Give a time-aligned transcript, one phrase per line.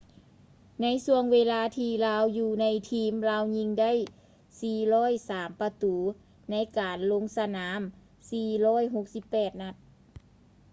[0.81, 3.91] ໃນຊ່ວງເວລາທີ່ລາວຢູ່ໃນທີມ ລາວຍິງໄດ້
[4.75, 5.95] 403 ປະຕູ
[6.51, 7.81] ໃນການລົງສະໜາມ
[8.95, 9.75] 468 ນັດ